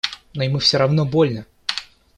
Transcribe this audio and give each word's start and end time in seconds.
Но 0.33 0.43
ему 0.43 0.57
все 0.57 0.79
равно 0.79 1.05
больно. 1.05 1.45